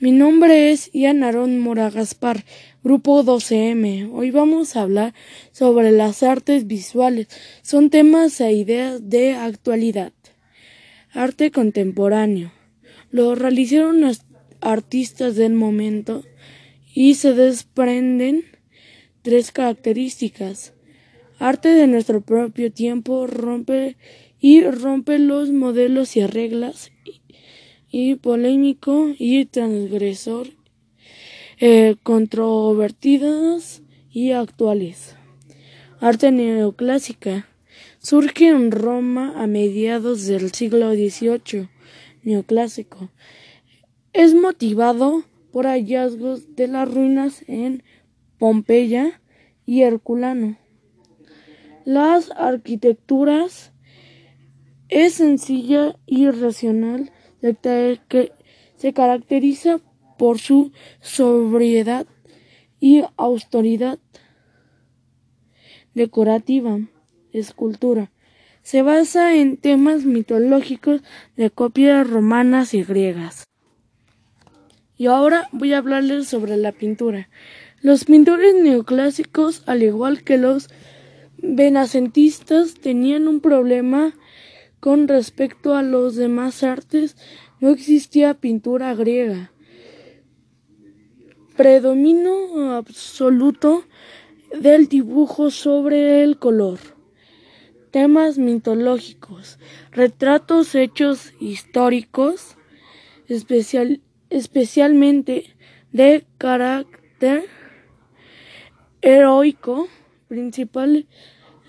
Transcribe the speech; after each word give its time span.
Mi 0.00 0.10
nombre 0.10 0.72
es 0.72 0.90
Ian 0.92 1.22
Aarón 1.22 1.60
Mora 1.60 1.88
Gaspar, 1.88 2.44
Grupo 2.82 3.22
12M. 3.22 4.10
Hoy 4.12 4.32
vamos 4.32 4.74
a 4.74 4.82
hablar 4.82 5.14
sobre 5.52 5.92
las 5.92 6.24
artes 6.24 6.66
visuales. 6.66 7.28
Son 7.62 7.90
temas 7.90 8.40
e 8.40 8.52
ideas 8.52 9.08
de 9.08 9.34
actualidad. 9.34 10.12
Arte 11.12 11.52
contemporáneo. 11.52 12.52
Lo 13.12 13.36
realizaron 13.36 14.00
los 14.00 14.22
artistas 14.60 15.36
del 15.36 15.52
momento 15.52 16.24
y 16.92 17.14
se 17.14 17.32
desprenden 17.32 18.44
tres 19.22 19.52
características. 19.52 20.74
Arte 21.38 21.68
de 21.68 21.86
nuestro 21.86 22.20
propio 22.20 22.72
tiempo 22.72 23.28
rompe 23.28 23.96
y 24.40 24.64
rompe 24.64 25.20
los 25.20 25.52
modelos 25.52 26.16
y 26.16 26.26
reglas 26.26 26.90
y 27.96 28.16
polémico 28.16 29.14
y 29.16 29.44
transgresor, 29.44 30.48
eh, 31.60 31.94
controvertidas 32.02 33.82
y 34.10 34.32
actuales. 34.32 35.14
Arte 36.00 36.32
neoclásica. 36.32 37.46
Surge 38.00 38.48
en 38.48 38.72
Roma 38.72 39.40
a 39.40 39.46
mediados 39.46 40.26
del 40.26 40.50
siglo 40.50 40.90
XVIII, 40.92 41.68
neoclásico. 42.24 43.10
Es 44.12 44.34
motivado 44.34 45.22
por 45.52 45.66
hallazgos 45.66 46.56
de 46.56 46.66
las 46.66 46.92
ruinas 46.92 47.44
en 47.46 47.84
Pompeya 48.38 49.20
y 49.66 49.82
Herculano. 49.82 50.58
Las 51.84 52.32
arquitecturas 52.32 53.70
es 54.88 55.14
sencilla 55.14 55.96
y 56.06 56.28
racional 56.28 57.12
que 58.08 58.32
se 58.76 58.92
caracteriza 58.92 59.80
por 60.18 60.38
su 60.38 60.72
sobriedad 61.00 62.06
y 62.80 63.02
austeridad 63.16 63.98
decorativa. 65.94 66.78
Escultura. 67.32 68.10
Se 68.62 68.82
basa 68.82 69.34
en 69.34 69.56
temas 69.56 70.04
mitológicos 70.04 71.02
de 71.36 71.50
copias 71.50 72.08
romanas 72.08 72.72
y 72.74 72.82
griegas. 72.82 73.44
Y 74.96 75.06
ahora 75.06 75.48
voy 75.52 75.72
a 75.72 75.78
hablarles 75.78 76.28
sobre 76.28 76.56
la 76.56 76.72
pintura. 76.72 77.28
Los 77.82 78.04
pintores 78.04 78.54
neoclásicos, 78.54 79.62
al 79.66 79.82
igual 79.82 80.22
que 80.22 80.38
los 80.38 80.68
benacentistas, 81.38 82.74
tenían 82.74 83.28
un 83.28 83.40
problema 83.40 84.14
con 84.84 85.08
respecto 85.08 85.74
a 85.76 85.82
los 85.82 86.14
demás 86.14 86.62
artes, 86.62 87.16
no 87.58 87.70
existía 87.70 88.34
pintura 88.34 88.94
griega. 88.94 89.50
Predomino 91.56 92.72
absoluto 92.72 93.84
del 94.60 94.88
dibujo 94.88 95.50
sobre 95.50 96.22
el 96.22 96.38
color. 96.38 96.80
Temas 97.92 98.36
mitológicos, 98.36 99.58
retratos 99.90 100.74
hechos 100.74 101.32
históricos, 101.40 102.58
especial, 103.26 104.02
especialmente 104.28 105.56
de 105.92 106.26
carácter 106.36 107.46
heroico, 109.00 109.88
principal, 110.28 111.06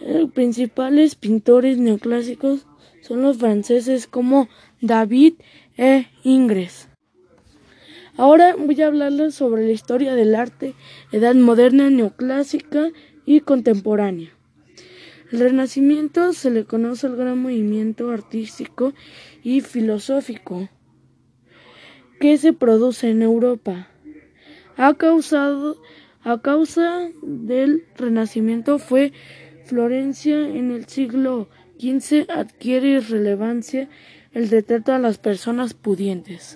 eh, 0.00 0.26
principales 0.32 1.14
pintores 1.14 1.78
neoclásicos 1.78 2.66
son 3.00 3.22
los 3.22 3.38
franceses 3.38 4.06
como 4.06 4.48
David 4.80 5.34
e 5.76 6.06
Ingres. 6.22 6.88
Ahora 8.16 8.54
voy 8.56 8.80
a 8.80 8.86
hablarles 8.86 9.34
sobre 9.34 9.66
la 9.66 9.72
historia 9.72 10.14
del 10.14 10.34
arte, 10.34 10.74
edad 11.10 11.34
moderna, 11.34 11.90
neoclásica 11.90 12.90
y 13.26 13.40
contemporánea. 13.40 14.30
El 15.32 15.40
Renacimiento 15.40 16.32
se 16.32 16.50
le 16.50 16.64
conoce 16.64 17.08
el 17.08 17.16
gran 17.16 17.42
movimiento 17.42 18.10
artístico 18.10 18.92
y 19.42 19.62
filosófico 19.62 20.68
que 22.20 22.38
se 22.38 22.52
produce 22.52 23.10
en 23.10 23.22
Europa. 23.22 23.88
Causado, 24.96 25.76
a 26.22 26.40
causa 26.40 27.08
del 27.22 27.84
Renacimiento 27.96 28.78
fue 28.78 29.12
Florencia 29.64 30.36
en 30.36 30.70
el 30.70 30.86
siglo 30.86 31.48
XV 31.80 32.30
adquiere 32.30 33.00
relevancia 33.00 33.88
el 34.32 34.50
retrato 34.50 34.92
a 34.92 34.98
las 34.98 35.16
personas 35.18 35.72
pudientes. 35.72 36.52